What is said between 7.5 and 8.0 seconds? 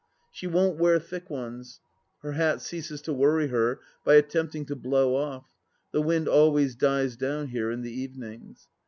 in the